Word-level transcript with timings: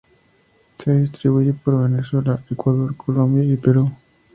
Se 0.79 0.95
distribuye 0.97 1.53
por 1.53 1.83
Venezuela, 1.87 2.43
Ecuador, 2.49 2.97
Colombia 2.97 3.43
y 3.43 3.55
Perú. 3.55 3.91